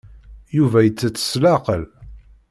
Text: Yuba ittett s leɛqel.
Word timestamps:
Yuba 0.57 0.79
ittett 0.83 1.21
s 1.29 1.31
leɛqel. 1.41 1.83